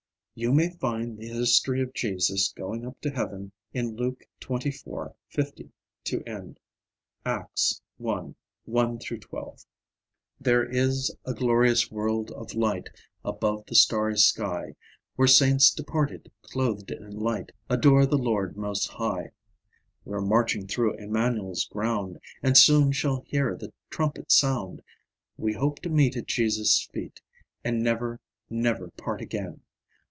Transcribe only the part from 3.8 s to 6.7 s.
Luke xxiv. 50 to end;